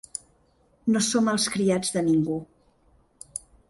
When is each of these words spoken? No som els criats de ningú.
No 0.95 1.03
som 1.09 1.31
els 1.35 1.47
criats 1.59 1.95
de 1.99 2.07
ningú. 2.11 2.43